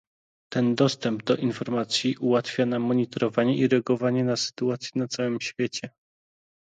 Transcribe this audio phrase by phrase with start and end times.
[0.53, 5.89] Ten dostęp do informacji ułatwia nam monitorowanie i reagowanie na sytuacje na całym świecie